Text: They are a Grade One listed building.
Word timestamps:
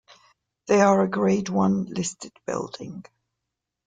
They 0.65 0.81
are 0.81 1.03
a 1.03 1.07
Grade 1.07 1.49
One 1.49 1.85
listed 1.85 2.31
building. 2.47 3.05